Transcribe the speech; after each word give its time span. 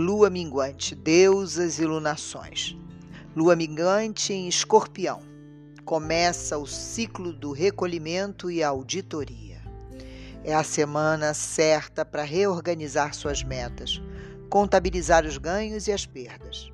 Lua 0.00 0.30
minguante, 0.30 0.94
deusas 0.94 1.78
e 1.78 1.84
lunações. 1.84 2.74
Lua 3.36 3.54
minguante 3.54 4.32
em 4.32 4.48
Escorpião. 4.48 5.20
Começa 5.84 6.56
o 6.56 6.66
ciclo 6.66 7.34
do 7.34 7.52
recolhimento 7.52 8.50
e 8.50 8.62
auditoria. 8.62 9.60
É 10.42 10.54
a 10.54 10.64
semana 10.64 11.34
certa 11.34 12.02
para 12.02 12.22
reorganizar 12.22 13.12
suas 13.12 13.42
metas, 13.42 14.00
contabilizar 14.48 15.26
os 15.26 15.36
ganhos 15.36 15.86
e 15.86 15.92
as 15.92 16.06
perdas. 16.06 16.72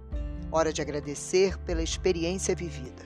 Hora 0.53 0.73
de 0.73 0.81
agradecer 0.81 1.59
pela 1.59 1.83
experiência 1.83 2.55
vivida. 2.55 3.03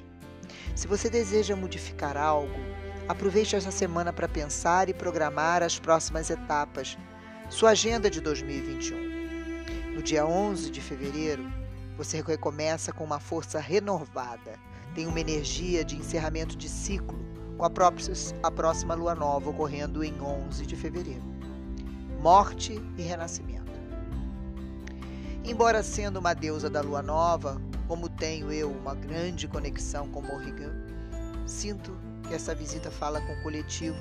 Se 0.77 0.87
você 0.87 1.09
deseja 1.09 1.57
modificar 1.57 2.19
algo, 2.19 2.61
aproveite 3.09 3.57
essa 3.57 3.71
semana 3.71 4.13
para 4.13 4.29
pensar 4.29 4.91
e 4.91 4.93
programar 4.93 5.63
as 5.63 5.79
próximas 5.79 6.29
etapas, 6.29 6.99
sua 7.49 7.71
agenda 7.71 8.11
de 8.11 8.21
2021. 8.21 9.10
No 9.95 10.01
dia 10.01 10.25
11 10.25 10.71
de 10.71 10.81
fevereiro, 10.81 11.45
você 11.97 12.23
recomeça 12.23 12.93
com 12.93 13.03
uma 13.03 13.19
força 13.19 13.59
renovada. 13.59 14.59
Tem 14.95 15.07
uma 15.07 15.19
energia 15.21 15.85
de 15.85 15.97
encerramento 15.97 16.57
de 16.57 16.69
ciclo 16.69 17.19
com 17.59 17.65
a, 17.65 17.71
a 18.43 18.51
próxima 18.51 18.95
lua 18.95 19.17
nova 19.17 19.51
ocorrendo 19.51 20.05
em 20.05 20.21
11 20.21 20.65
de 20.65 20.77
fevereiro. 20.77 21.25
Morte 22.21 22.81
e 22.97 23.03
renascimento. 23.03 23.73
Embora 25.45 25.83
sendo 25.83 26.21
uma 26.21 26.35
deusa 26.35 26.71
da 26.71 26.81
lua 26.81 27.03
nova, 27.03 27.61
como 27.89 28.09
tenho 28.09 28.53
eu 28.53 28.71
uma 28.71 28.95
grande 28.95 29.49
conexão 29.49 30.09
com 30.09 30.23
Morrigan, 30.23 30.73
sinto 31.45 31.99
que 32.29 32.35
essa 32.35 32.55
visita 32.55 32.93
fala 32.93 33.21
com 33.21 33.33
o 33.33 33.43
coletivo, 33.43 33.99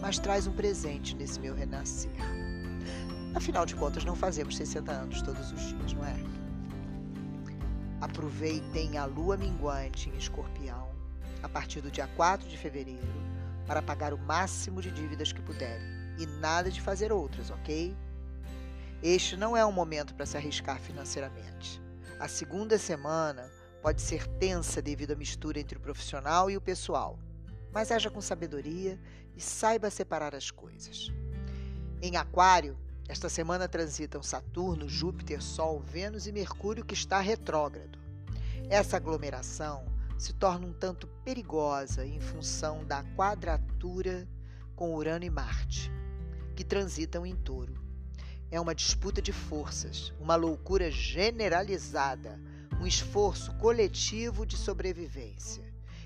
mas 0.00 0.18
traz 0.18 0.46
um 0.46 0.52
presente 0.52 1.16
nesse 1.16 1.40
meu 1.40 1.54
renascer. 1.54 2.12
Afinal 3.34 3.66
de 3.66 3.74
contas, 3.74 4.04
não 4.04 4.14
fazemos 4.14 4.56
60 4.56 4.92
anos 4.92 5.20
todos 5.22 5.50
os 5.50 5.60
dias, 5.60 5.92
não 5.92 6.04
é? 6.04 6.14
Aproveitem 8.00 8.96
a 8.96 9.04
lua 9.06 9.36
minguante 9.36 10.08
em 10.08 10.16
escorpião 10.16 10.88
a 11.42 11.48
partir 11.48 11.80
do 11.80 11.90
dia 11.90 12.06
4 12.16 12.48
de 12.48 12.56
fevereiro 12.56 13.02
para 13.66 13.82
pagar 13.82 14.14
o 14.14 14.18
máximo 14.18 14.80
de 14.80 14.90
dívidas 14.90 15.32
que 15.32 15.42
puderem 15.42 15.84
e 16.18 16.26
nada 16.26 16.70
de 16.70 16.80
fazer 16.80 17.12
outras, 17.12 17.50
ok? 17.50 17.96
Este 19.02 19.36
não 19.36 19.56
é 19.56 19.66
um 19.66 19.72
momento 19.72 20.14
para 20.14 20.26
se 20.26 20.36
arriscar 20.36 20.78
financeiramente. 20.78 21.82
A 22.20 22.28
segunda 22.28 22.78
semana 22.78 23.50
pode 23.82 24.00
ser 24.00 24.26
tensa 24.26 24.80
devido 24.80 25.12
à 25.12 25.16
mistura 25.16 25.58
entre 25.58 25.76
o 25.76 25.80
profissional 25.80 26.48
e 26.50 26.56
o 26.56 26.60
pessoal, 26.60 27.18
mas 27.72 27.90
haja 27.90 28.08
com 28.08 28.20
sabedoria 28.20 28.98
e 29.36 29.40
saiba 29.40 29.90
separar 29.90 30.34
as 30.34 30.50
coisas. 30.50 31.12
Em 32.00 32.16
Aquário, 32.16 32.78
esta 33.06 33.28
semana 33.28 33.68
transitam 33.68 34.22
Saturno, 34.22 34.88
Júpiter, 34.88 35.42
Sol, 35.42 35.80
Vênus 35.80 36.26
e 36.26 36.32
Mercúrio, 36.32 36.84
que 36.84 36.94
está 36.94 37.20
retrógrado. 37.20 37.98
Essa 38.68 38.96
aglomeração 38.96 39.84
se 40.18 40.32
torna 40.32 40.66
um 40.66 40.72
tanto 40.72 41.06
perigosa 41.22 42.06
em 42.06 42.18
função 42.18 42.84
da 42.84 43.04
quadratura 43.14 44.26
com 44.74 44.94
Urano 44.94 45.24
e 45.24 45.30
Marte, 45.30 45.90
que 46.56 46.64
transitam 46.64 47.26
em 47.26 47.36
touro. 47.36 47.74
É 48.50 48.58
uma 48.58 48.74
disputa 48.74 49.20
de 49.20 49.32
forças, 49.32 50.12
uma 50.18 50.34
loucura 50.34 50.90
generalizada, 50.90 52.40
um 52.80 52.86
esforço 52.86 53.52
coletivo 53.58 54.46
de 54.46 54.56
sobrevivência 54.56 55.64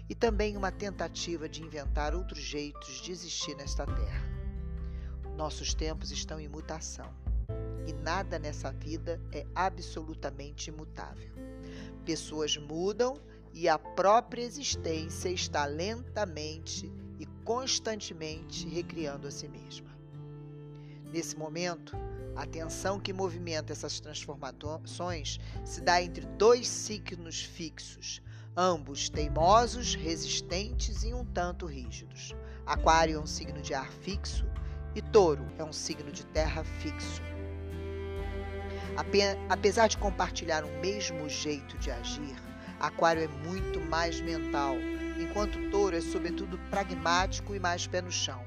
e 0.08 0.14
também 0.14 0.56
uma 0.56 0.72
tentativa 0.72 1.48
de 1.48 1.62
inventar 1.62 2.14
outros 2.14 2.40
jeitos 2.40 3.00
de 3.00 3.12
existir 3.12 3.55
nesta 3.55 3.86
Terra. 3.86 4.38
Nossos 5.39 5.72
tempos 5.72 6.11
estão 6.11 6.41
em 6.41 6.48
mutação 6.48 7.14
e 7.86 7.92
nada 7.92 8.41
nessa 8.41 8.72
vida 8.72 9.20
é 9.30 9.46
absolutamente 9.55 10.68
imutável. 10.68 11.30
Pessoas 12.05 12.57
mudam 12.57 13.14
e 13.55 13.68
a 13.68 13.79
própria 13.79 14.42
existência 14.42 15.29
está 15.29 15.64
lentamente 15.64 16.92
e 17.20 17.27
constantemente 17.45 18.68
recriando 18.68 19.29
a 19.29 19.30
si 19.30 19.46
mesma. 19.46 19.96
Nesse 21.12 21.36
momento, 21.36 21.96
a 22.35 22.45
tensão 22.45 22.98
que 22.98 23.12
movimenta 23.12 23.73
essas 23.73 24.01
transformações 24.01 25.39
se 25.64 25.80
dá 25.80 26.02
entre 26.02 26.27
dois 26.27 26.67
signos 26.67 27.45
fixos, 27.45 28.20
ambos 28.57 29.08
teimosos, 29.08 29.95
resistentes 29.95 31.05
e 31.05 31.14
um 31.14 31.24
tanto 31.24 31.64
rígidos. 31.64 32.35
Aquário 32.67 33.18
é 33.18 33.20
um 33.20 33.27
signo 33.27 33.62
de 33.62 33.73
ar 33.73 33.89
fixo 33.89 34.45
e 34.98 35.03
Touro 35.03 35.47
é 35.57 35.63
um 35.63 35.73
signo 35.73 36.11
de 36.11 36.27
terra 36.27 36.64
fixo. 36.64 37.23
Apesar 39.48 39.86
de 39.86 39.97
compartilhar 39.97 40.64
o 40.64 40.81
mesmo 40.81 41.29
jeito 41.29 41.79
de 41.79 41.89
agir, 41.89 42.35
Aquário 42.81 43.23
é 43.23 43.29
muito 43.29 43.81
mais 43.81 44.20
mental, 44.20 44.75
enquanto 45.20 45.70
Touro 45.70 45.97
é 45.97 46.01
sobretudo 46.01 46.59
pragmático 46.69 47.55
e 47.55 47.61
mais 47.61 47.86
pé 47.86 48.03
no 48.03 48.11
chão. 48.11 48.45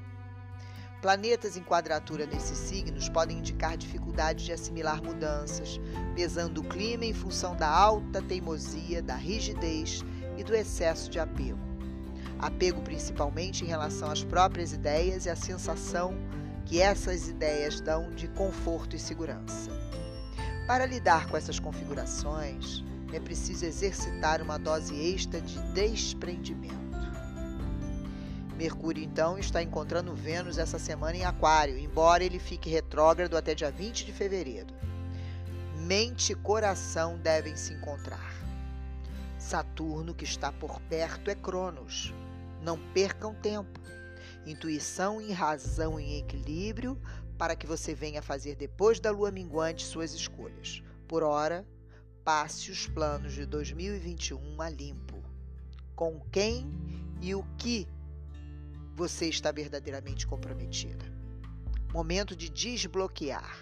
Planetas 1.00 1.56
em 1.56 1.62
quadratura 1.62 2.26
nesses 2.26 2.58
signos 2.58 3.08
podem 3.08 3.38
indicar 3.38 3.74
dificuldade 3.74 4.44
de 4.44 4.52
assimilar 4.52 5.02
mudanças, 5.02 5.80
pesando 6.14 6.60
o 6.60 6.64
clima 6.64 7.06
em 7.06 7.14
função 7.14 7.56
da 7.56 7.68
alta 7.68 8.20
teimosia, 8.20 9.00
da 9.00 9.16
rigidez 9.16 10.04
e 10.36 10.44
do 10.44 10.54
excesso 10.54 11.10
de 11.10 11.18
apego. 11.18 11.58
Apego 12.38 12.82
principalmente 12.82 13.64
em 13.64 13.68
relação 13.68 14.10
às 14.10 14.22
próprias 14.22 14.74
ideias 14.74 15.24
e 15.24 15.30
à 15.30 15.36
sensação 15.36 16.14
que 16.66 16.80
essas 16.80 17.28
ideias 17.28 17.80
dão 17.80 18.10
de 18.10 18.28
conforto 18.28 18.96
e 18.96 18.98
segurança. 18.98 19.70
Para 20.66 20.86
lidar 20.86 21.26
com 21.28 21.36
essas 21.36 21.58
configurações, 21.58 22.82
é 23.12 23.20
preciso 23.20 23.64
exercitar 23.64 24.40
uma 24.40 24.58
dose 24.58 24.94
extra 24.94 25.40
de 25.40 25.58
desprendimento. 25.72 26.72
Mercúrio, 28.56 29.02
então, 29.02 29.38
está 29.38 29.62
encontrando 29.62 30.14
Vênus 30.14 30.56
essa 30.56 30.78
semana 30.78 31.16
em 31.16 31.24
Aquário, 31.24 31.78
embora 31.78 32.22
ele 32.22 32.38
fique 32.38 32.70
retrógrado 32.70 33.36
até 33.36 33.54
dia 33.54 33.70
20 33.70 34.06
de 34.06 34.12
fevereiro. 34.12 34.72
Mente 35.78 36.32
e 36.32 36.36
coração 36.36 37.18
devem 37.18 37.56
se 37.56 37.74
encontrar. 37.74 38.32
Saturno, 39.36 40.14
que 40.14 40.24
está 40.24 40.52
por 40.52 40.80
perto, 40.82 41.28
é 41.28 41.34
Cronos. 41.34 42.14
Não 42.62 42.78
percam 42.94 43.34
tempo 43.34 43.81
intuição 44.46 45.20
e 45.20 45.32
razão 45.32 45.98
em 45.98 46.18
equilíbrio 46.18 47.00
para 47.38 47.56
que 47.56 47.66
você 47.66 47.94
venha 47.94 48.22
fazer 48.22 48.56
depois 48.56 49.00
da 49.00 49.10
lua 49.10 49.30
minguante 49.30 49.84
suas 49.84 50.12
escolhas. 50.12 50.82
Por 51.08 51.22
hora, 51.22 51.66
passe 52.24 52.70
os 52.70 52.86
planos 52.86 53.32
de 53.32 53.44
2021 53.46 54.60
a 54.60 54.68
limpo. 54.68 55.22
Com 55.94 56.20
quem 56.30 56.70
e 57.20 57.34
o 57.34 57.42
que 57.56 57.86
você 58.94 59.28
está 59.28 59.50
verdadeiramente 59.52 60.26
comprometida. 60.26 61.04
Momento 61.92 62.34
de 62.34 62.48
desbloquear 62.48 63.58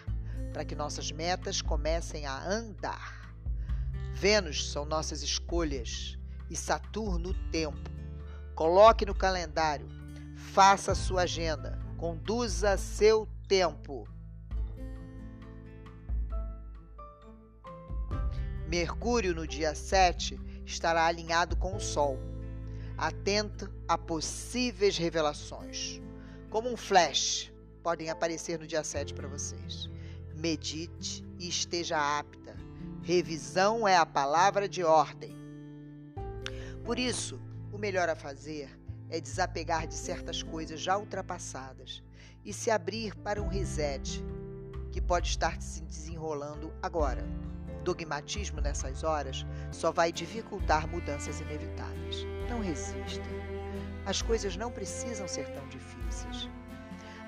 para 0.53 0.65
que 0.65 0.75
nossas 0.75 1.11
metas 1.11 1.63
comecem 1.63 2.27
a 2.27 2.49
andar. 2.49 3.35
Vênus 4.15 4.71
são 4.71 4.85
nossas 4.85 5.23
escolhas 5.23 6.19
e 6.49 6.57
Saturno 6.57 7.31
o 7.31 7.51
tempo. 7.51 7.91
Coloque 8.55 9.07
no 9.07 9.15
calendário 9.15 10.00
Faça 10.49 10.97
sua 10.97 11.23
agenda, 11.23 11.79
conduza 11.97 12.77
seu 12.77 13.29
tempo. 13.47 14.09
Mercúrio, 18.67 19.33
no 19.33 19.47
dia 19.47 19.77
7, 19.77 20.41
estará 20.67 21.07
alinhado 21.07 21.57
com 21.57 21.77
o 21.77 21.81
Sol. 21.81 22.19
Atento 22.99 23.73
a 23.87 23.97
possíveis 23.97 24.99
revelações. 24.99 26.01
Como 26.49 26.69
um 26.69 26.77
flash, 26.77 27.53
podem 27.81 28.11
aparecer 28.11 28.59
no 28.59 28.67
dia 28.67 28.83
7 28.83 29.15
para 29.15 29.29
vocês. 29.29 29.89
Medite 30.35 31.25
e 31.39 31.49
esteja 31.49 32.19
apta. 32.19 32.57
Revisão 33.03 33.87
é 33.87 33.97
a 33.97 34.05
palavra 34.05 34.69
de 34.69 34.83
ordem. 34.83 35.37
Por 36.85 36.99
isso, 36.99 37.41
o 37.73 37.79
melhor 37.79 38.09
a 38.09 38.17
fazer 38.17 38.80
é 39.11 39.21
desapegar 39.21 39.87
de 39.87 39.95
certas 39.95 40.43
coisas 40.43 40.81
já 40.81 40.97
ultrapassadas 40.97 42.03
e 42.45 42.53
se 42.53 42.71
abrir 42.71 43.15
para 43.17 43.43
um 43.43 43.49
reset 43.49 44.25
que 44.91 45.01
pode 45.01 45.29
estar 45.29 45.61
se 45.61 45.83
desenrolando 45.83 46.73
agora. 46.83 47.25
Dogmatismo 47.85 48.61
nessas 48.61 49.03
horas 49.03 49.47
só 49.73 49.91
vai 49.91 50.13
dificultar 50.13 50.87
mudanças 50.87 51.41
inevitáveis. 51.41 52.25
Não 52.49 52.61
resista. 52.61 53.25
As 54.05 54.23
coisas 54.23 54.57
não 54.57 54.71
precisam 54.71 55.27
ser 55.27 55.49
tão 55.51 55.67
difíceis. 55.69 56.49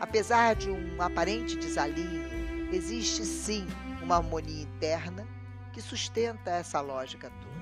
Apesar 0.01 0.55
de 0.57 0.71
um 0.71 1.01
aparente 1.01 1.57
desalinho, 1.57 2.73
existe 2.73 3.25
sim 3.25 3.67
uma 4.03 4.17
harmonia 4.17 4.63
interna 4.63 5.27
que 5.73 5.81
sustenta 5.81 6.51
essa 6.51 6.81
lógica 6.81 7.31
toda. 7.31 7.53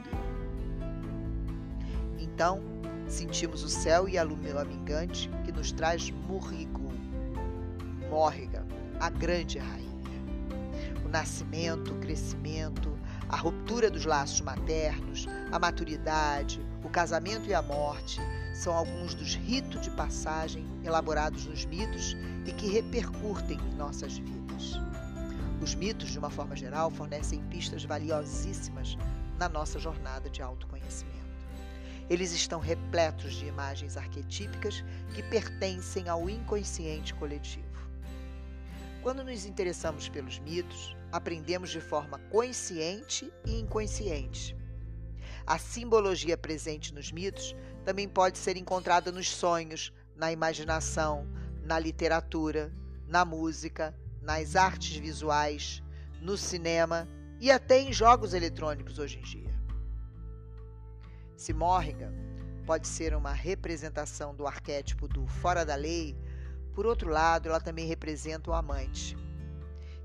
Então, 2.19 2.80
Sentimos 3.10 3.64
o 3.64 3.68
céu 3.68 4.08
e 4.08 4.16
a 4.16 4.22
lua 4.22 4.64
minguante 4.64 5.28
que 5.44 5.50
nos 5.50 5.72
traz 5.72 6.10
Murrigu, 6.10 6.92
Morrigan, 8.08 8.64
a 9.00 9.10
grande 9.10 9.58
rainha. 9.58 9.90
O 11.04 11.08
nascimento, 11.08 11.92
o 11.92 11.98
crescimento, 11.98 12.96
a 13.28 13.36
ruptura 13.36 13.90
dos 13.90 14.04
laços 14.04 14.40
maternos, 14.40 15.26
a 15.50 15.58
maturidade, 15.58 16.64
o 16.84 16.88
casamento 16.88 17.48
e 17.48 17.52
a 17.52 17.60
morte 17.60 18.20
são 18.54 18.72
alguns 18.72 19.12
dos 19.12 19.34
ritos 19.34 19.80
de 19.80 19.90
passagem 19.90 20.64
elaborados 20.84 21.46
nos 21.46 21.64
mitos 21.64 22.16
e 22.46 22.52
que 22.52 22.68
repercutem 22.68 23.58
em 23.58 23.74
nossas 23.74 24.18
vidas. 24.18 24.80
Os 25.60 25.74
mitos, 25.74 26.10
de 26.10 26.18
uma 26.18 26.30
forma 26.30 26.54
geral, 26.54 26.92
fornecem 26.92 27.42
pistas 27.46 27.84
valiosíssimas 27.84 28.96
na 29.36 29.48
nossa 29.48 29.80
jornada 29.80 30.30
de 30.30 30.40
autoconhecimento. 30.40 31.19
Eles 32.10 32.32
estão 32.32 32.58
repletos 32.58 33.34
de 33.34 33.46
imagens 33.46 33.96
arquetípicas 33.96 34.84
que 35.14 35.22
pertencem 35.22 36.08
ao 36.08 36.28
inconsciente 36.28 37.14
coletivo. 37.14 37.70
Quando 39.00 39.22
nos 39.22 39.46
interessamos 39.46 40.08
pelos 40.08 40.40
mitos, 40.40 40.96
aprendemos 41.12 41.70
de 41.70 41.80
forma 41.80 42.18
consciente 42.28 43.32
e 43.46 43.60
inconsciente. 43.60 44.56
A 45.46 45.56
simbologia 45.56 46.36
presente 46.36 46.92
nos 46.92 47.12
mitos 47.12 47.54
também 47.84 48.08
pode 48.08 48.38
ser 48.38 48.56
encontrada 48.56 49.12
nos 49.12 49.28
sonhos, 49.30 49.92
na 50.16 50.32
imaginação, 50.32 51.28
na 51.62 51.78
literatura, 51.78 52.72
na 53.06 53.24
música, 53.24 53.96
nas 54.20 54.56
artes 54.56 54.96
visuais, 54.96 55.80
no 56.20 56.36
cinema 56.36 57.08
e 57.38 57.52
até 57.52 57.78
em 57.80 57.92
jogos 57.92 58.34
eletrônicos 58.34 58.98
hoje 58.98 59.18
em 59.18 59.22
dia. 59.22 59.50
Se 61.40 61.54
Morrigan 61.54 62.12
pode 62.66 62.87
ser 62.87 63.14
uma 63.14 63.32
representação 63.32 64.34
do 64.34 64.46
arquétipo 64.46 65.08
do 65.08 65.26
fora 65.26 65.64
da 65.64 65.75
lei, 65.75 66.14
por 66.75 66.84
outro 66.84 67.08
lado, 67.08 67.48
ela 67.48 67.58
também 67.58 67.87
representa 67.87 68.50
o 68.50 68.52
amante. 68.52 69.16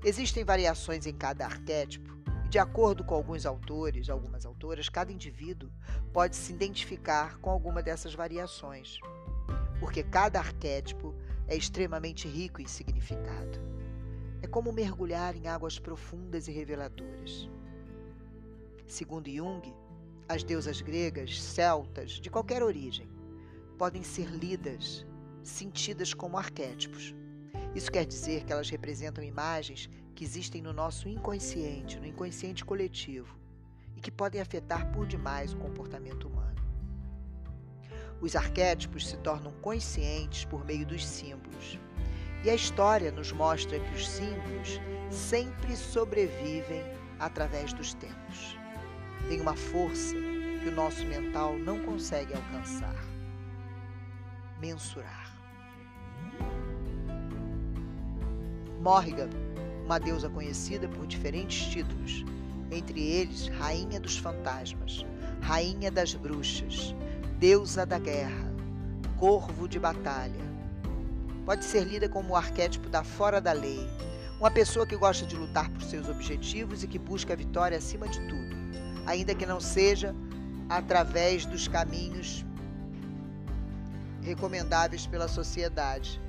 Existem 0.02 0.44
variações 0.44 1.06
em 1.06 1.12
cada 1.12 1.44
arquétipo, 1.44 2.10
e 2.46 2.48
de 2.48 2.58
acordo 2.58 3.04
com 3.04 3.14
alguns 3.14 3.44
autores, 3.44 4.08
algumas 4.08 4.46
autoras, 4.46 4.88
cada 4.88 5.12
indivíduo 5.12 5.70
pode 6.10 6.36
se 6.36 6.54
identificar 6.54 7.36
com 7.36 7.50
alguma 7.50 7.82
dessas 7.82 8.14
variações, 8.14 8.98
porque 9.78 10.02
cada 10.02 10.38
arquétipo 10.38 11.14
é 11.46 11.54
extremamente 11.54 12.26
rico 12.26 12.62
em 12.62 12.66
significado. 12.66 13.60
É 14.40 14.46
como 14.46 14.72
mergulhar 14.72 15.36
em 15.36 15.48
águas 15.48 15.78
profundas 15.78 16.48
e 16.48 16.50
reveladoras. 16.50 17.46
Segundo 18.86 19.30
Jung, 19.30 19.70
as 20.28 20.42
deusas 20.42 20.80
gregas, 20.80 21.40
celtas, 21.40 22.12
de 22.12 22.28
qualquer 22.30 22.62
origem, 22.62 23.08
podem 23.78 24.02
ser 24.02 24.28
lidas, 24.28 25.06
sentidas 25.42 26.12
como 26.12 26.38
arquétipos. 26.38 27.14
Isso 27.74 27.92
quer 27.92 28.04
dizer 28.04 28.44
que 28.44 28.52
elas 28.52 28.70
representam 28.70 29.22
imagens 29.22 29.88
que 30.14 30.24
existem 30.24 30.62
no 30.62 30.72
nosso 30.72 31.08
inconsciente, 31.08 32.00
no 32.00 32.06
inconsciente 32.06 32.64
coletivo, 32.64 33.38
e 33.94 34.00
que 34.00 34.10
podem 34.10 34.40
afetar 34.40 34.90
por 34.92 35.06
demais 35.06 35.52
o 35.52 35.58
comportamento 35.58 36.26
humano. 36.26 36.56
Os 38.20 38.34
arquétipos 38.34 39.06
se 39.06 39.16
tornam 39.18 39.52
conscientes 39.60 40.44
por 40.46 40.64
meio 40.64 40.86
dos 40.86 41.06
símbolos. 41.06 41.78
E 42.42 42.50
a 42.50 42.54
história 42.54 43.12
nos 43.12 43.30
mostra 43.30 43.78
que 43.78 43.94
os 43.94 44.08
símbolos 44.08 44.80
sempre 45.10 45.76
sobrevivem 45.76 46.82
através 47.18 47.72
dos 47.72 47.94
tempos. 47.94 48.58
Tem 49.28 49.40
uma 49.40 49.54
força 49.54 50.14
que 50.62 50.68
o 50.68 50.74
nosso 50.74 51.04
mental 51.06 51.58
não 51.58 51.80
consegue 51.80 52.34
alcançar, 52.34 52.94
mensurar. 54.60 55.36
Morrigan 58.80 59.30
uma 59.86 60.00
deusa 60.00 60.28
conhecida 60.28 60.88
por 60.88 61.06
diferentes 61.06 61.68
títulos, 61.68 62.24
entre 62.72 63.00
eles 63.00 63.46
Rainha 63.46 64.00
dos 64.00 64.18
Fantasmas, 64.18 65.06
Rainha 65.40 65.92
das 65.92 66.12
Bruxas, 66.12 66.92
Deusa 67.38 67.86
da 67.86 67.98
Guerra, 67.98 68.52
Corvo 69.16 69.68
de 69.68 69.78
Batalha. 69.78 70.44
Pode 71.44 71.64
ser 71.64 71.84
lida 71.84 72.08
como 72.08 72.32
o 72.32 72.36
arquétipo 72.36 72.88
da 72.88 73.04
fora 73.04 73.40
da 73.40 73.52
lei, 73.52 73.88
uma 74.40 74.50
pessoa 74.50 74.84
que 74.84 74.96
gosta 74.96 75.24
de 75.24 75.36
lutar 75.36 75.70
por 75.70 75.82
seus 75.82 76.08
objetivos 76.08 76.82
e 76.82 76.88
que 76.88 76.98
busca 76.98 77.32
a 77.32 77.36
vitória 77.36 77.78
acima 77.78 78.08
de 78.08 78.18
tudo, 78.26 78.55
ainda 79.06 79.34
que 79.34 79.46
não 79.46 79.60
seja 79.60 80.14
através 80.68 81.46
dos 81.46 81.68
caminhos 81.68 82.44
recomendáveis 84.22 85.06
pela 85.06 85.28
sociedade. 85.28 86.20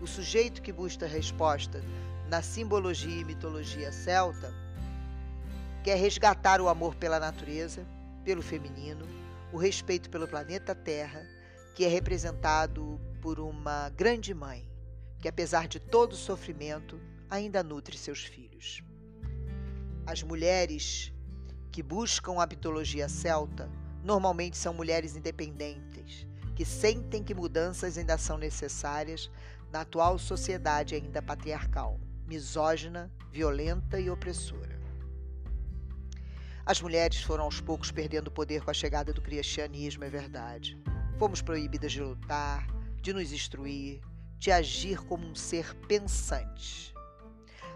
O 0.00 0.06
sujeito 0.06 0.62
que 0.62 0.72
busca 0.72 1.06
resposta 1.06 1.82
na 2.28 2.40
simbologia 2.42 3.20
e 3.20 3.24
mitologia 3.24 3.92
celta, 3.92 4.52
quer 5.82 5.96
resgatar 5.96 6.60
o 6.60 6.68
amor 6.68 6.94
pela 6.94 7.20
natureza, 7.20 7.86
pelo 8.24 8.42
feminino, 8.42 9.06
o 9.52 9.58
respeito 9.58 10.08
pelo 10.08 10.26
planeta 10.26 10.74
Terra, 10.74 11.26
que 11.74 11.84
é 11.84 11.88
representado 11.88 13.00
por 13.20 13.38
uma 13.38 13.90
grande 13.90 14.32
mãe, 14.32 14.68
que 15.20 15.28
apesar 15.28 15.68
de 15.68 15.78
todo 15.78 16.12
o 16.12 16.16
sofrimento, 16.16 17.00
ainda 17.28 17.62
nutre 17.62 17.96
seus 17.98 18.24
filhos. 18.24 18.82
As 20.06 20.22
mulheres 20.22 21.13
que 21.74 21.82
buscam 21.82 22.40
a 22.40 22.46
mitologia 22.46 23.08
celta 23.08 23.68
normalmente 24.04 24.56
são 24.56 24.72
mulheres 24.72 25.16
independentes, 25.16 26.24
que 26.54 26.64
sentem 26.64 27.20
que 27.20 27.34
mudanças 27.34 27.98
ainda 27.98 28.16
são 28.16 28.38
necessárias 28.38 29.28
na 29.72 29.80
atual 29.80 30.16
sociedade 30.16 30.94
ainda 30.94 31.20
patriarcal, 31.20 31.98
misógina, 32.28 33.10
violenta 33.32 33.98
e 33.98 34.08
opressora. 34.08 34.78
As 36.64 36.80
mulheres 36.80 37.20
foram 37.20 37.42
aos 37.42 37.60
poucos 37.60 37.90
perdendo 37.90 38.30
poder 38.30 38.62
com 38.62 38.70
a 38.70 38.74
chegada 38.74 39.12
do 39.12 39.20
cristianismo, 39.20 40.04
é 40.04 40.08
verdade. 40.08 40.80
Fomos 41.18 41.42
proibidas 41.42 41.90
de 41.90 42.00
lutar, 42.00 42.68
de 43.02 43.12
nos 43.12 43.32
instruir, 43.32 44.00
de 44.38 44.52
agir 44.52 44.98
como 44.98 45.26
um 45.26 45.34
ser 45.34 45.74
pensante. 45.88 46.93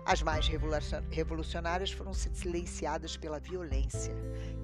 As 0.08 0.22
mais 0.22 0.48
revolucionárias 1.10 1.92
foram 1.92 2.14
silenciadas 2.14 3.14
pela 3.14 3.38
violência, 3.38 4.14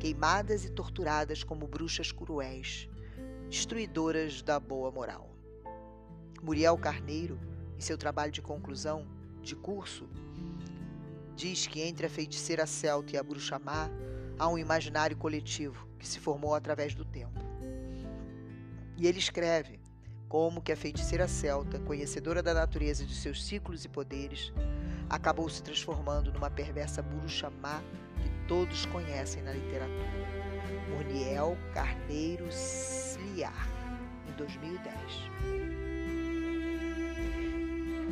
queimadas 0.00 0.64
e 0.64 0.70
torturadas 0.70 1.44
como 1.44 1.67
bruxas 1.67 2.11
cruéis, 2.11 2.88
destruidoras 3.50 4.41
da 4.41 4.58
boa 4.58 4.91
moral. 4.91 5.29
Muriel 6.43 6.79
Carneiro, 6.79 7.39
em 7.77 7.81
seu 7.82 7.98
trabalho 7.98 8.32
de 8.32 8.41
conclusão 8.41 9.06
de 9.43 9.55
curso, 9.55 10.08
diz 11.36 11.67
que 11.67 11.82
entre 11.82 12.06
a 12.06 12.10
feiticeira 12.10 12.65
celta 12.65 13.15
e 13.15 13.19
a 13.19 13.22
bruxa 13.22 13.58
má 13.58 13.91
há 14.39 14.48
um 14.48 14.56
imaginário 14.56 15.15
coletivo 15.15 15.86
que 15.98 16.08
se 16.08 16.19
formou 16.19 16.55
através 16.55 16.94
do 16.94 17.05
tempo. 17.05 17.39
E 18.96 19.06
ele 19.06 19.19
escreve 19.19 19.79
como 20.29 20.61
que 20.61 20.73
a 20.73 20.77
feiticeira 20.77 21.29
celta, 21.29 21.79
conhecedora 21.81 22.43
da 22.43 22.53
natureza 22.55 23.05
de 23.05 23.15
seus 23.15 23.45
ciclos 23.45 23.85
e 23.85 23.89
poderes, 23.89 24.53
acabou 25.09 25.49
se 25.49 25.63
transformando 25.63 26.33
numa 26.33 26.51
perversa 26.51 27.03
bruxa 27.03 27.51
má 27.51 27.83
que 28.23 28.29
todos 28.49 28.87
conhecem 28.87 29.43
na 29.43 29.53
literatura. 29.53 30.09
Muriel 30.91 31.57
Carneiro 31.73 32.49
Sliar, 32.51 33.69
em 34.29 34.33
2010. 34.37 34.95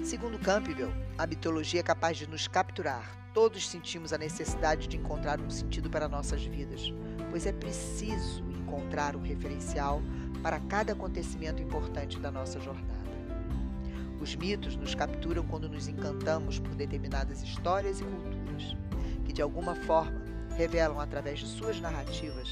Segundo 0.05 0.39
Campbell, 0.39 0.93
a 1.17 1.27
mitologia 1.27 1.81
é 1.81 1.83
capaz 1.83 2.17
de 2.17 2.29
nos 2.29 2.49
capturar. 2.49 3.17
Todos 3.33 3.69
sentimos 3.69 4.13
a 4.13 4.19
necessidade 4.19 4.87
de 4.89 4.97
encontrar 4.97 5.41
um 5.41 5.49
sentido 5.49 5.89
para 5.89 6.09
nossas 6.09 6.45
vidas, 6.45 6.93
pois 7.31 7.47
é 7.47 7.53
preciso 7.53 8.43
encontrar 8.51 9.17
um 9.17 9.23
referencial 9.23 10.03
para 10.43 10.59
cada 10.61 10.93
acontecimento 10.93 11.63
importante 11.63 12.19
da 12.19 12.31
nossa 12.31 12.59
jornada. 12.61 13.03
Os 14.21 14.35
mitos 14.35 14.77
nos 14.77 14.95
capturam 14.95 15.45
quando 15.47 15.69
nos 15.69 15.89
encantamos 15.89 16.59
por 16.59 16.75
determinadas 16.75 17.43
histórias 17.43 18.01
e 18.01 18.05
culturas, 18.05 18.77
que 19.25 19.33
de 19.33 19.43
alguma 19.43 19.75
forma 19.75 20.23
revelam 20.57 21.01
através 21.01 21.41
de 21.41 21.47
suas 21.47 21.81
narrativas 21.81 22.51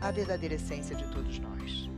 a 0.00 0.10
verdadeira 0.10 0.54
essência 0.54 0.94
de 0.94 1.06
todos 1.10 1.38
nós. 1.38 1.90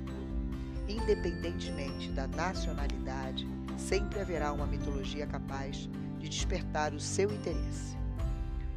Independentemente 0.89 2.11
da 2.13 2.27
nacionalidade, 2.29 3.47
sempre 3.77 4.21
haverá 4.21 4.53
uma 4.53 4.67
mitologia 4.67 5.27
capaz 5.27 5.89
de 6.19 6.29
despertar 6.29 6.95
o 6.95 7.01
seu 7.01 7.33
interesse. 7.33 7.97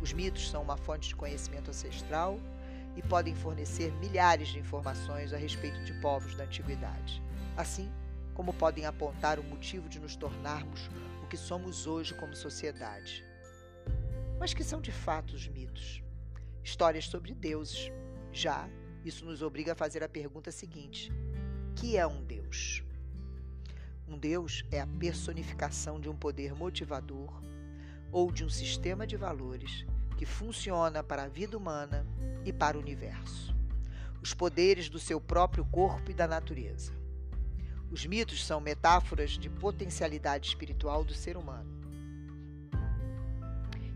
Os 0.02 0.14
mitos 0.14 0.50
são 0.50 0.62
uma 0.62 0.78
fonte 0.78 1.10
de 1.10 1.16
conhecimento 1.16 1.70
ancestral 1.70 2.40
e 3.00 3.02
podem 3.02 3.34
fornecer 3.34 3.94
milhares 3.94 4.50
de 4.50 4.60
informações 4.60 5.32
a 5.32 5.38
respeito 5.38 5.82
de 5.86 5.94
povos 6.02 6.36
da 6.36 6.44
antiguidade, 6.44 7.24
assim 7.56 7.90
como 8.34 8.54
podem 8.54 8.86
apontar 8.86 9.40
o 9.40 9.44
motivo 9.44 9.88
de 9.88 10.02
nos 10.02 10.18
tornarmos 10.18 10.90
o 11.24 11.28
que 11.28 11.38
somos 11.38 11.88
hoje 11.88 12.14
como 12.14 12.36
sociedade. 12.36 13.24
Mas 14.38 14.54
que 14.54 14.66
são 14.66 14.82
de 14.82 14.92
fato 14.92 15.34
os 15.34 15.48
mitos? 15.48 16.04
Histórias 16.62 17.06
sobre 17.06 17.34
deuses. 17.34 17.90
Já, 18.34 18.68
isso 19.06 19.24
nos 19.24 19.42
obriga 19.42 19.72
a 19.72 19.76
fazer 19.76 20.04
a 20.04 20.10
pergunta 20.10 20.52
seguinte: 20.52 21.10
que 21.78 21.96
é 21.96 22.06
um 22.06 22.22
Deus? 22.26 22.84
Um 24.06 24.18
Deus 24.18 24.66
é 24.72 24.82
a 24.82 24.88
personificação 24.88 26.02
de 26.02 26.10
um 26.10 26.16
poder 26.18 26.54
motivador, 26.54 27.42
ou 28.12 28.30
de 28.30 28.44
um 28.44 28.50
sistema 28.50 29.08
de 29.08 29.16
valores 29.16 29.86
que 30.20 30.26
funciona 30.26 31.02
para 31.02 31.24
a 31.24 31.28
vida 31.30 31.58
humana 31.58 32.06
e 32.44 32.52
para 32.52 32.78
o 32.78 32.82
universo. 32.82 33.56
Os 34.22 34.34
poderes 34.34 34.90
do 34.90 35.00
seu 35.00 35.22
próprio 35.22 35.64
corpo 35.64 36.12
e 36.12 36.14
da 36.14 36.28
natureza. 36.28 36.92
Os 37.90 38.06
mitos 38.06 38.46
são 38.46 38.60
metáforas 38.60 39.38
de 39.38 39.50
potencialidade 39.50 40.50
espiritual 40.50 41.06
do 41.06 41.14
ser 41.14 41.38
humano. 41.38 41.72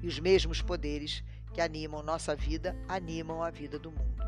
E 0.01 0.07
os 0.07 0.17
mesmos 0.17 0.61
poderes 0.61 1.21
que 1.53 1.59
animam 1.59 2.01
nossa 2.01 2.33
vida 2.33 2.73
animam 2.87 3.43
a 3.43 3.49
vida 3.49 3.77
do 3.77 3.91
mundo. 3.91 4.23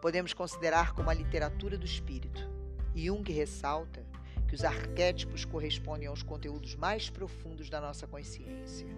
Podemos 0.00 0.34
considerar 0.34 0.92
como 0.92 1.08
a 1.08 1.14
literatura 1.14 1.78
do 1.78 1.86
espírito. 1.86 2.50
Jung 2.96 3.32
ressalta 3.32 4.04
que 4.48 4.56
os 4.56 4.64
arquétipos 4.64 5.44
correspondem 5.44 6.08
aos 6.08 6.24
conteúdos 6.24 6.74
mais 6.74 7.08
profundos 7.08 7.70
da 7.70 7.80
nossa 7.80 8.08
consciência 8.08 8.88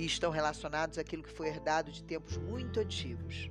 e 0.00 0.06
estão 0.06 0.30
relacionados 0.30 0.96
àquilo 0.96 1.22
que 1.22 1.30
foi 1.30 1.48
herdado 1.48 1.92
de 1.92 2.02
tempos 2.02 2.38
muito 2.38 2.80
antigos. 2.80 3.50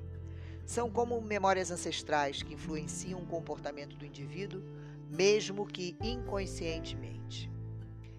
São 0.65 0.89
como 0.89 1.21
memórias 1.21 1.69
ancestrais 1.69 2.41
que 2.41 2.55
influenciam 2.55 3.21
o 3.21 3.25
comportamento 3.27 3.95
do 3.95 4.03
indivíduo, 4.03 4.63
mesmo 5.07 5.67
que 5.67 5.95
inconscientemente. 6.01 7.51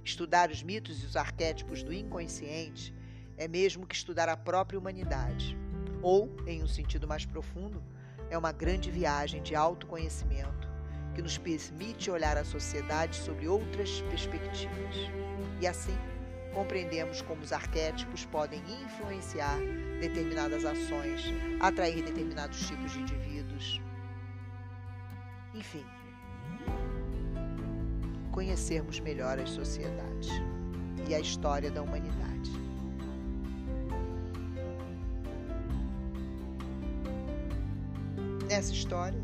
Estudar 0.04 0.48
os 0.48 0.62
mitos 0.62 1.02
e 1.02 1.06
os 1.06 1.16
arquétipos 1.16 1.82
do 1.82 1.92
inconsciente 1.92 2.94
é 3.36 3.48
mesmo 3.48 3.84
que 3.84 3.96
estudar 3.96 4.28
a 4.28 4.36
própria 4.36 4.78
humanidade, 4.78 5.58
ou, 6.00 6.30
em 6.46 6.62
um 6.62 6.68
sentido 6.68 7.08
mais 7.08 7.26
profundo, 7.26 7.82
é 8.30 8.38
uma 8.38 8.52
grande 8.52 8.92
viagem 8.92 9.42
de 9.42 9.56
autoconhecimento 9.56 10.70
que 11.16 11.22
nos 11.22 11.36
permite 11.36 12.12
olhar 12.12 12.36
a 12.36 12.44
sociedade 12.44 13.16
sobre 13.16 13.48
outras 13.48 14.00
perspectivas. 14.02 14.94
E 15.60 15.66
assim, 15.66 15.98
compreendemos 16.52 17.22
como 17.22 17.42
os 17.42 17.52
arquétipos 17.52 18.24
podem 18.26 18.60
influenciar 18.84 19.58
determinadas 20.00 20.64
ações, 20.64 21.24
atrair 21.60 22.02
determinados 22.04 22.66
tipos 22.66 22.92
de 22.92 23.00
indivíduos. 23.00 23.80
Enfim, 25.54 25.84
conhecermos 28.32 29.00
melhor 29.00 29.38
as 29.38 29.50
sociedades 29.50 30.28
e 31.08 31.14
a 31.14 31.20
história 31.20 31.70
da 31.70 31.82
humanidade. 31.82 32.50
Nessa 38.48 38.72
história, 38.72 39.20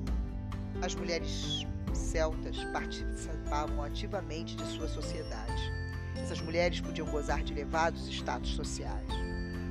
as 0.82 0.94
mulheres 0.94 1.66
celtas 1.92 2.62
participavam 2.72 3.82
ativamente 3.82 4.56
de 4.56 4.64
sua 4.64 4.86
sociedade. 4.86 5.85
Essas 6.22 6.40
mulheres 6.40 6.80
podiam 6.80 7.06
gozar 7.08 7.42
de 7.42 7.52
elevados 7.52 8.08
status 8.08 8.50
sociais. 8.50 9.08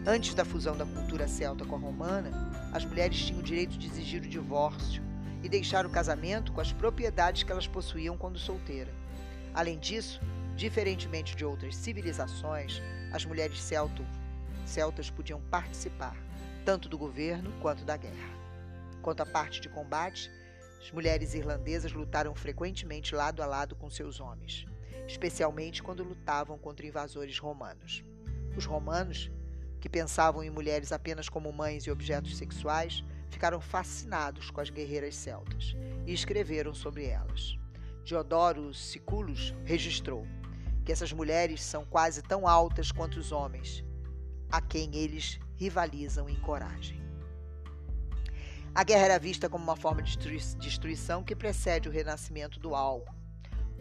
Antes 0.05 0.33
da 0.33 0.45
fusão 0.45 0.77
da 0.77 0.85
cultura 0.85 1.27
celta 1.27 1.65
com 1.65 1.75
a 1.75 1.79
romana, 1.79 2.31
as 2.71 2.85
mulheres 2.85 3.17
tinham 3.17 3.39
o 3.39 3.43
direito 3.43 3.77
de 3.77 3.87
exigir 3.87 4.21
o 4.21 4.27
divórcio 4.27 5.01
e 5.41 5.49
deixar 5.49 5.85
o 5.85 5.89
casamento 5.89 6.51
com 6.51 6.61
as 6.61 6.71
propriedades 6.71 7.43
que 7.43 7.51
elas 7.51 7.67
possuíam 7.67 8.17
quando 8.17 8.37
solteira. 8.37 8.93
Além 9.53 9.79
disso, 9.79 10.21
diferentemente 10.55 11.35
de 11.35 11.43
outras 11.43 11.75
civilizações, 11.75 12.81
as 13.11 13.25
mulheres 13.25 13.61
celto, 13.61 14.05
celtas 14.65 15.09
podiam 15.09 15.41
participar 15.49 16.15
tanto 16.65 16.89
do 16.89 16.97
governo 16.97 17.53
quanto 17.61 17.85
da 17.85 17.95
guerra. 17.95 18.35
Quanto 19.01 19.21
à 19.21 19.25
parte 19.25 19.61
de 19.61 19.69
combate, 19.69 20.31
as 20.81 20.91
mulheres 20.91 21.35
irlandesas 21.35 21.93
lutaram 21.93 22.33
frequentemente 22.33 23.13
lado 23.13 23.43
a 23.43 23.45
lado 23.45 23.75
com 23.75 23.89
seus 23.89 24.19
homens, 24.19 24.65
especialmente 25.07 25.83
quando 25.83 26.03
lutavam 26.03 26.57
contra 26.57 26.85
invasores 26.85 27.37
romanos. 27.39 28.03
Os 28.55 28.65
romanos, 28.65 29.31
que 29.79 29.89
pensavam 29.89 30.43
em 30.43 30.49
mulheres 30.49 30.91
apenas 30.91 31.29
como 31.29 31.51
mães 31.51 31.83
e 31.83 31.91
objetos 31.91 32.37
sexuais, 32.37 33.03
ficaram 33.29 33.59
fascinados 33.59 34.49
com 34.49 34.61
as 34.61 34.69
guerreiras 34.69 35.15
celtas 35.15 35.75
e 36.05 36.13
escreveram 36.13 36.73
sobre 36.73 37.05
elas. 37.05 37.57
Diodoro 38.03 38.73
Siculus 38.73 39.53
registrou 39.65 40.25
que 40.85 40.91
essas 40.91 41.11
mulheres 41.11 41.63
são 41.63 41.83
quase 41.83 42.21
tão 42.21 42.47
altas 42.47 42.91
quanto 42.91 43.19
os 43.19 43.31
homens, 43.31 43.83
a 44.51 44.61
quem 44.61 44.95
eles 44.95 45.39
rivalizam 45.55 46.29
em 46.29 46.35
coragem. 46.35 47.03
A 48.73 48.83
guerra 48.83 49.05
era 49.05 49.19
vista 49.19 49.49
como 49.49 49.63
uma 49.63 49.75
forma 49.75 50.01
de 50.03 50.17
destruição 50.17 51.23
que 51.23 51.35
precede 51.35 51.87
o 51.87 51.91
renascimento 51.91 52.59
do 52.59 52.75
algo. 52.75 53.11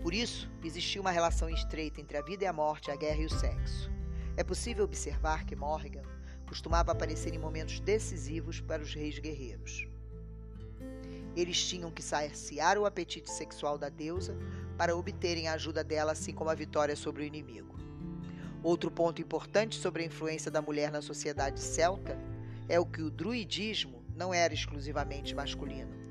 Por 0.03 0.13
isso, 0.13 0.51
existia 0.63 1.01
uma 1.01 1.11
relação 1.11 1.49
estreita 1.49 2.01
entre 2.01 2.17
a 2.17 2.23
vida 2.23 2.45
e 2.45 2.47
a 2.47 2.53
morte, 2.53 2.91
a 2.91 2.97
guerra 2.97 3.23
e 3.23 3.27
o 3.27 3.31
sexo. 3.31 3.91
É 4.37 4.45
possível 4.45 4.85
observar 4.85 5.45
que 5.45 5.57
Morrigan 5.57 6.03
costumava 6.47 6.93
aparecer 6.93 7.33
em 7.33 7.39
momentos 7.39 7.81
decisivos 7.81 8.61
para 8.61 8.83
os 8.83 8.95
reis 8.95 9.19
guerreiros. 9.19 9.89
Eles 11.37 11.65
tinham 11.65 11.91
que 11.91 12.03
saciar 12.03 12.79
o 12.79 12.87
apetite 12.87 13.31
sexual 13.31 13.77
da 13.77 13.89
deusa 13.89 14.37
para 14.77 14.97
obterem 14.97 15.49
a 15.49 15.55
ajuda 15.55 15.83
dela, 15.83 16.13
assim 16.13 16.33
como 16.33 16.51
a 16.51 16.55
vitória 16.55 16.95
sobre 16.95 17.23
o 17.23 17.27
inimigo. 17.27 17.77
Outro 18.63 18.91
ponto 18.91 19.21
importante 19.21 19.77
sobre 19.77 20.03
a 20.03 20.07
influência 20.07 20.51
da 20.51 20.63
mulher 20.63 20.91
na 20.91 21.03
sociedade 21.03 21.61
celta 21.61 22.19
é 22.69 22.79
o 22.79 22.87
que 22.87 23.03
o 23.03 23.11
druidismo 23.11 24.03
não 24.15 24.33
era 24.33 24.55
exclusivamente 24.55 25.35
masculino. 25.35 26.04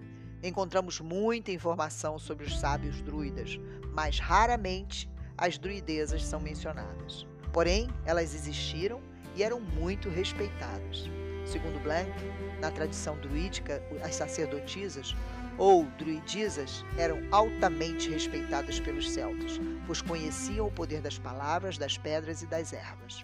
Encontramos 0.43 0.99
muita 0.99 1.53
informação 1.53 2.19
sobre 2.19 2.45
os 2.45 2.59
sábios 2.59 3.01
druidas, 3.01 3.57
mas 3.93 4.19
raramente 4.19 5.09
as 5.37 5.57
druidezas 5.57 6.25
são 6.25 6.37
mencionadas. 6.41 7.25
Porém, 7.53 7.89
elas 8.05 8.35
existiram 8.35 9.01
e 9.37 9.41
eram 9.41 9.61
muito 9.61 10.09
respeitadas. 10.09 11.09
Segundo 11.45 11.81
Blank, 11.81 12.11
na 12.59 12.69
tradição 12.69 13.17
druídica, 13.19 13.81
as 14.03 14.15
sacerdotisas 14.15 15.15
ou 15.57 15.85
druidisas 15.97 16.83
eram 16.97 17.19
altamente 17.31 18.09
respeitadas 18.09 18.81
pelos 18.81 19.09
celtas, 19.11 19.61
pois 19.87 20.01
conheciam 20.01 20.67
o 20.67 20.71
poder 20.71 21.01
das 21.01 21.17
palavras, 21.17 21.77
das 21.77 21.97
pedras 21.97 22.41
e 22.41 22.47
das 22.47 22.73
ervas. 22.73 23.23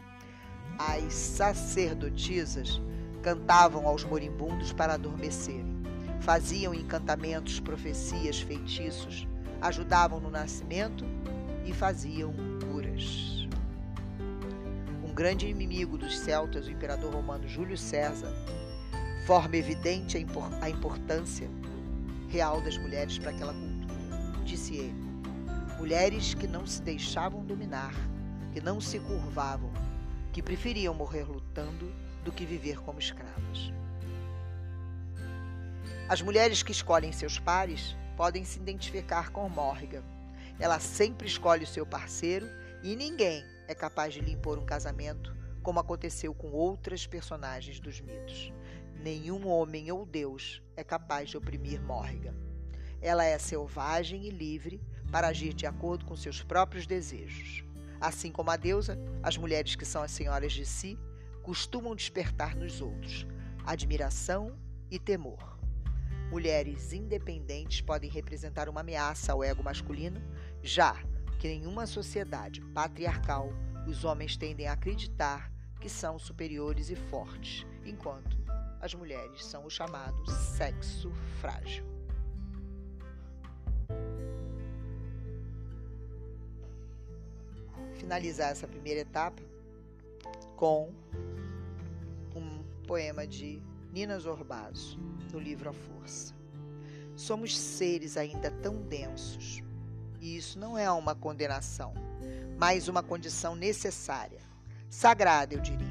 As 0.78 1.14
sacerdotisas 1.14 2.82
cantavam 3.22 3.86
aos 3.86 4.06
moribundos 4.06 4.72
para 4.72 4.94
adormecerem, 4.94 5.69
faziam 6.20 6.74
encantamentos, 6.74 7.60
profecias, 7.60 8.40
feitiços, 8.40 9.28
ajudavam 9.62 10.20
no 10.20 10.30
nascimento 10.30 11.06
e 11.66 11.74
faziam 11.74 12.34
curas. 12.72 13.48
Um 15.04 15.14
grande 15.14 15.48
inimigo 15.48 15.98
dos 15.98 16.18
celtas, 16.18 16.68
o 16.68 16.72
imperador 16.72 17.14
romano 17.14 17.48
Júlio 17.48 17.78
César, 17.78 18.34
forma 19.26 19.56
evidente 19.58 20.18
a 20.62 20.70
importância 20.70 21.50
real 22.30 22.62
das 22.62 22.78
mulheres 22.78 23.18
para 23.18 23.32
aquela 23.32 23.54
cultura. 23.54 24.44
Disse 24.46 24.76
ele: 24.76 25.10
mulheres 25.78 26.34
que 26.34 26.48
não 26.48 26.66
se 26.66 26.82
deixavam 26.82 27.46
dominar, 27.46 27.94
que 28.52 28.62
não 28.62 28.82
se 28.82 29.00
curvavam, 29.00 29.72
que 30.32 30.42
preferiam 30.42 30.94
morrer 30.94 31.24
lutando 31.24 31.92
do 32.24 32.32
que 32.32 32.46
viver 32.46 32.80
como 32.82 33.00
escravas. 33.00 33.72
As 36.10 36.24
mulheres 36.24 36.64
que 36.64 36.72
escolhem 36.72 37.12
seus 37.12 37.38
pares 37.38 37.96
podem 38.18 38.44
se 38.44 38.58
identificar 38.58 39.30
com 39.30 39.48
Morrigan. 39.48 40.04
Ela 40.60 40.80
sempre 40.80 41.28
escolhe 41.28 41.66
o 41.66 41.68
seu 41.68 41.86
parceiro 41.86 42.48
e 42.82 42.96
ninguém 42.96 43.46
é 43.68 43.76
capaz 43.76 44.16
de 44.16 44.20
lhe 44.20 44.32
impor 44.32 44.58
um 44.58 44.66
casamento, 44.66 45.38
como 45.62 45.80
aconteceu 45.80 46.34
com 46.34 46.50
outras 46.50 47.06
personagens 47.06 47.80
dos 47.80 48.02
mitos. 48.02 48.52
Nenhum 48.96 49.48
homem 49.48 49.92
ou 49.92 50.04
Deus 50.04 50.64
é 50.76 50.84
capaz 50.84 51.30
de 51.30 51.38
oprimir 51.38 51.80
Morrigan. 51.80 52.34
Ela 53.00 53.24
é 53.24 53.38
selvagem 53.38 54.26
e 54.26 54.32
livre 54.32 54.82
para 55.12 55.28
agir 55.28 55.54
de 55.54 55.68
acordo 55.68 56.06
com 56.06 56.16
seus 56.16 56.42
próprios 56.42 56.88
desejos. 56.88 57.64
Assim 58.02 58.32
como 58.32 58.50
a 58.50 58.58
deusa, 58.58 58.98
as 59.22 59.38
mulheres 59.38 59.76
que 59.76 59.86
são 59.86 60.02
as 60.02 60.10
senhoras 60.10 60.54
de 60.54 60.66
si 60.66 60.98
costumam 61.44 61.96
despertar 61.96 62.56
nos 62.56 62.82
outros 62.82 63.28
admiração 63.64 64.58
e 64.90 64.98
temor. 64.98 65.59
Mulheres 66.32 66.94
independentes 66.94 67.82
podem 67.82 68.10
representar 68.10 68.70
uma 68.70 68.82
ameaça 68.82 69.34
ao 69.34 69.44
ego 69.44 69.64
masculino, 69.64 70.22
já 70.62 70.96
que 71.40 71.48
em 71.48 71.66
uma 71.66 71.88
sociedade 71.88 72.62
patriarcal 72.74 73.50
os 73.88 74.04
homens 74.04 74.38
tendem 74.38 74.68
a 74.68 74.74
acreditar 74.74 75.52
que 75.80 75.90
são 75.90 76.20
superiores 76.20 76.90
e 76.90 76.96
fortes, 76.96 77.66
enquanto 77.86 78.38
as 78.80 78.94
mulheres 78.94 79.44
são 79.44 79.66
o 79.66 79.70
chamado 79.70 80.30
sexo 80.30 81.12
frágil. 81.42 81.86
Finalizar 87.96 88.52
essa 88.52 88.68
primeira 88.68 89.02
etapa 89.02 89.42
com 90.56 90.94
poema 92.90 93.28
de 93.28 93.62
Nina 93.92 94.20
Zorbazo, 94.20 95.00
no 95.34 95.40
livro 95.40 95.70
A 95.70 95.74
Força. 95.74 96.36
Somos 97.16 97.58
seres 97.58 98.18
ainda 98.18 98.52
tão 98.52 98.84
densos, 98.84 99.64
e 100.22 100.38
isso 100.38 100.60
não 100.60 100.78
é 100.78 100.90
uma 100.92 101.16
condenação, 101.16 101.94
mas 102.58 102.88
uma 102.88 103.02
condição 103.02 103.56
necessária. 103.56 104.42
sagrada, 104.90 105.56
eu 105.56 105.60
diria. 105.60 105.88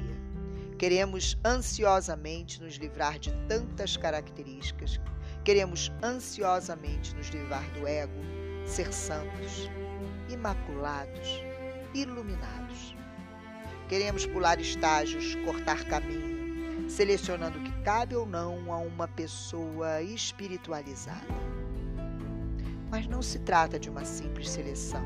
Queremos 0.77 1.37
ansiosamente 1.43 2.61
nos 2.61 2.75
livrar 2.75 3.19
de 3.19 3.33
tantas 3.47 3.97
características, 3.97 4.99
queremos 5.43 5.91
ansiosamente 6.01 7.13
nos 7.15 7.27
livrar 7.27 7.69
do 7.73 7.85
ego, 7.85 8.21
ser 8.65 8.93
santos, 8.93 9.69
imaculados, 10.29 11.41
iluminados. 11.93 12.95
Queremos 13.89 14.25
pular 14.25 14.59
estágios, 14.61 15.35
cortar 15.43 15.83
caminho, 15.85 16.38
selecionando 16.89 17.59
o 17.59 17.63
que 17.63 17.71
cabe 17.83 18.15
ou 18.15 18.25
não 18.25 18.73
a 18.73 18.77
uma 18.77 19.07
pessoa 19.07 20.01
espiritualizada. 20.01 21.19
Mas 22.89 23.07
não 23.07 23.21
se 23.21 23.39
trata 23.39 23.79
de 23.79 23.89
uma 23.89 24.03
simples 24.03 24.49
seleção, 24.49 25.05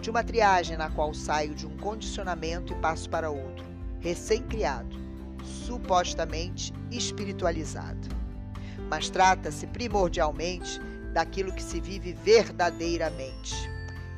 de 0.00 0.10
uma 0.10 0.24
triagem 0.24 0.76
na 0.76 0.90
qual 0.90 1.14
saio 1.14 1.54
de 1.54 1.66
um 1.66 1.76
condicionamento 1.76 2.72
e 2.72 2.76
passo 2.76 3.08
para 3.08 3.30
outro, 3.30 3.64
recém-criado, 4.00 4.96
supostamente 5.44 6.74
espiritualizado. 6.90 8.08
Mas 8.90 9.08
trata-se 9.08 9.66
primordialmente 9.68 10.80
daquilo 11.12 11.52
que 11.52 11.62
se 11.62 11.80
vive 11.80 12.12
verdadeiramente. 12.12 13.54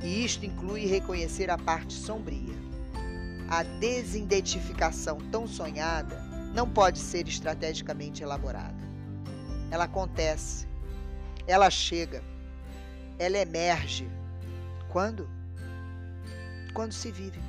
E 0.02 0.24
isto 0.24 0.46
inclui 0.46 0.86
reconhecer 0.86 1.50
a 1.50 1.58
parte 1.58 1.92
sombria. 1.92 2.56
A 3.48 3.62
desidentificação 3.62 5.18
tão 5.30 5.46
sonhada 5.46 6.27
não 6.54 6.68
pode 6.68 6.98
ser 6.98 7.26
estrategicamente 7.28 8.22
elaborada. 8.22 8.76
Ela 9.70 9.84
acontece, 9.84 10.66
ela 11.46 11.70
chega 11.70 12.22
ela 13.18 13.36
emerge. 13.38 14.08
Quando? 14.90 15.28
Quando 16.72 16.92
se 16.92 17.10
vive. 17.10 17.40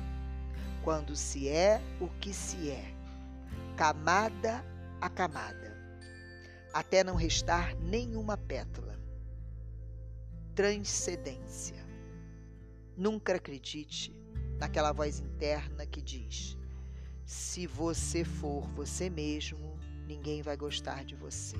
Quando 0.82 1.14
se 1.14 1.48
é 1.48 1.80
o 2.00 2.08
que 2.20 2.34
se 2.34 2.70
é. 2.70 2.92
Camada 3.76 4.64
a 5.00 5.08
camada. 5.08 5.76
Até 6.74 7.04
não 7.04 7.14
restar 7.14 7.74
nenhuma 7.76 8.36
pétala. 8.36 8.98
Transcendência. 10.54 11.76
Nunca 12.96 13.36
acredite 13.36 14.12
naquela 14.58 14.92
voz 14.92 15.20
interna 15.20 15.86
que 15.86 16.02
diz: 16.02 16.58
se 17.30 17.64
você 17.64 18.24
for 18.24 18.66
você 18.74 19.08
mesmo, 19.08 19.78
ninguém 20.04 20.42
vai 20.42 20.56
gostar 20.56 21.04
de 21.04 21.14
você. 21.14 21.56